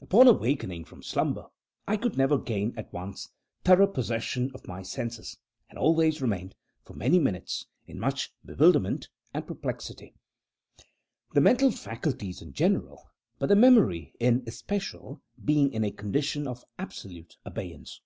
Upon 0.00 0.26
awaking 0.26 0.86
from 0.86 1.04
slumber, 1.04 1.46
I 1.86 1.96
could 1.96 2.16
never 2.18 2.36
gain, 2.36 2.74
at 2.76 2.92
once, 2.92 3.28
thorough 3.62 3.86
possession 3.86 4.50
of 4.52 4.66
my 4.66 4.82
senses, 4.82 5.36
and 5.70 5.78
always 5.78 6.20
remained, 6.20 6.56
for 6.84 6.94
many 6.94 7.20
minutes, 7.20 7.64
in 7.86 8.00
much 8.00 8.32
bewilderment 8.44 9.08
and 9.32 9.46
perplexity; 9.46 10.14
the 11.32 11.40
mental 11.40 11.70
faculties 11.70 12.42
in 12.42 12.54
general, 12.54 13.08
but 13.38 13.48
the 13.50 13.54
memory 13.54 14.12
in 14.18 14.42
especial, 14.48 15.22
being 15.44 15.72
in 15.72 15.84
a 15.84 15.92
condition 15.92 16.48
of 16.48 16.64
absolute 16.76 17.36
abeyance. 17.44 18.00